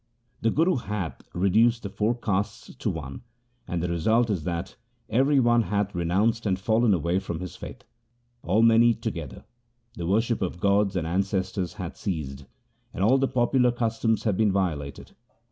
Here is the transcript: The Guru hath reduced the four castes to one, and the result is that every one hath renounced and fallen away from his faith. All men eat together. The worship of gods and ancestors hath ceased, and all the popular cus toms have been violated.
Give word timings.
The 0.41 0.49
Guru 0.49 0.77
hath 0.77 1.21
reduced 1.31 1.83
the 1.83 1.89
four 1.91 2.15
castes 2.15 2.73
to 2.73 2.89
one, 2.89 3.21
and 3.67 3.83
the 3.83 3.87
result 3.87 4.31
is 4.31 4.45
that 4.45 4.75
every 5.11 5.39
one 5.39 5.61
hath 5.61 5.93
renounced 5.93 6.47
and 6.47 6.57
fallen 6.59 6.91
away 6.95 7.19
from 7.19 7.39
his 7.39 7.55
faith. 7.55 7.83
All 8.41 8.63
men 8.63 8.81
eat 8.81 9.03
together. 9.03 9.45
The 9.93 10.07
worship 10.07 10.41
of 10.41 10.59
gods 10.59 10.95
and 10.95 11.05
ancestors 11.05 11.73
hath 11.73 11.97
ceased, 11.97 12.45
and 12.95 13.03
all 13.03 13.19
the 13.19 13.27
popular 13.27 13.71
cus 13.71 14.01
toms 14.01 14.23
have 14.23 14.37
been 14.37 14.51
violated. 14.51 15.11